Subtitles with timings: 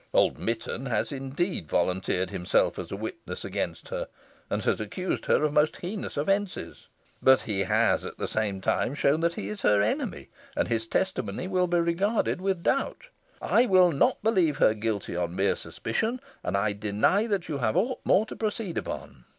[0.15, 4.07] Old Mitton has, indeed, volunteered himself as a witness against her,
[4.49, 6.87] and has accused her of most heinous offences;
[7.21, 10.87] but he has at the same time shown that he is her enemy, and his
[10.87, 13.09] testimony will be regarded with doubt.
[13.43, 17.77] I will not believe her guilty on mere suspicion, and I deny that you have
[17.77, 19.25] aught more to proceed upon."